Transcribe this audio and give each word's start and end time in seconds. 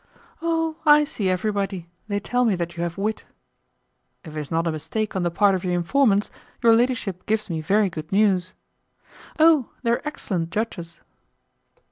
"Oh! 0.41 0.77
I 0.83 1.03
see 1.03 1.29
everybody. 1.29 1.87
They 2.07 2.19
tell 2.19 2.43
me 2.43 2.55
that 2.55 2.75
you 2.75 2.81
have 2.81 2.97
wit." 2.97 3.25
"If 4.23 4.35
it 4.35 4.39
is 4.39 4.49
not 4.49 4.65
a 4.65 4.71
mistake 4.71 5.15
on 5.15 5.21
the 5.21 5.29
part 5.29 5.53
of 5.53 5.63
your 5.63 5.75
informants, 5.75 6.31
your 6.63 6.75
ladyship 6.75 7.27
gives 7.27 7.51
me 7.51 7.61
very 7.61 7.87
good 7.91 8.11
news." 8.11 8.55
"Oh! 9.37 9.69
they 9.83 9.91
are 9.91 10.01
excellent 10.03 10.49
judges." 10.49 11.01